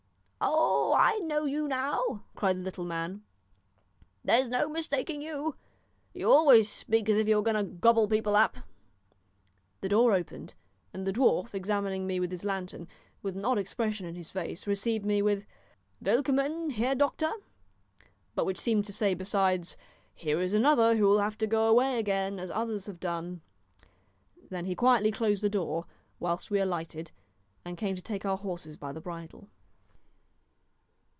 "Oh! 0.43 0.93
I 0.93 1.19
know 1.19 1.45
you 1.45 1.67
now," 1.67 2.23
cried 2.35 2.57
the 2.57 2.63
little 2.63 2.83
man; 2.83 3.23
"there's 4.23 4.47
no 4.49 4.67
mistaking 4.69 5.21
you. 5.21 5.55
You 6.13 6.31
always 6.31 6.67
speak 6.67 7.09
as 7.09 7.15
if 7.17 7.27
you 7.27 7.35
were 7.35 7.41
going 7.43 7.57
to 7.57 7.63
gobble 7.71 8.07
people 8.07 8.35
up." 8.35 8.57
The 9.81 9.89
door 9.89 10.13
opened, 10.15 10.55
and 10.93 11.05
the 11.05 11.13
dwarf, 11.13 11.53
examining 11.53 12.07
me 12.07 12.19
with 12.19 12.31
his 12.31 12.43
lantern, 12.43 12.87
with 13.21 13.37
an 13.37 13.45
odd 13.45 13.59
expression 13.59 14.07
in 14.07 14.15
his 14.15 14.31
face, 14.31 14.65
received 14.65 15.05
me 15.05 15.21
with 15.21 15.45
"Willkommen, 16.03 16.71
herr 16.71 16.95
doctor," 16.95 17.31
but 18.33 18.45
which 18.45 18.59
seemed 18.59 18.85
to 18.85 18.93
say 18.93 19.13
besides, 19.13 19.77
"Here 20.13 20.41
is 20.41 20.53
another 20.55 20.95
who 20.95 21.03
will 21.07 21.19
have 21.19 21.37
to 21.39 21.47
go 21.47 21.67
away 21.67 21.99
again 21.99 22.39
as 22.39 22.49
others 22.51 22.87
have 22.87 22.99
done." 22.99 23.41
Then 24.49 24.65
he 24.65 24.75
quietly 24.75 25.11
closed 25.11 25.43
the 25.43 25.49
door, 25.49 25.85
whilst 26.19 26.49
we 26.49 26.59
alighted, 26.59 27.11
and 27.63 27.77
came 27.77 27.95
to 27.95 28.01
take 28.01 28.25
our 28.25 28.37
horses 28.37 28.75
by 28.75 28.91
the 28.91 29.01
bridle. 29.01 29.47